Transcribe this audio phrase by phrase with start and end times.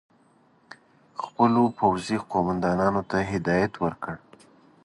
[1.23, 4.15] خپلو پوځي قوماندانانو ته هدایت ورکړ.